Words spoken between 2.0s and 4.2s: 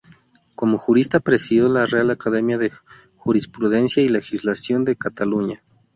Academia de Jurisprudencia y